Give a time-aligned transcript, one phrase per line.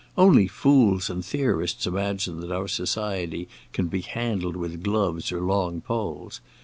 [0.17, 5.79] Only fools and theorists imagine that our society can be handled with gloves or long
[5.79, 6.41] poles.